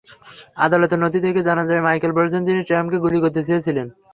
[0.57, 3.87] আদালতের নথি থেকে জানা যায়, মাইকেল বলেছেন, তিনি ট্রাম্পকে গুলি করতে চেয়েছিলেন।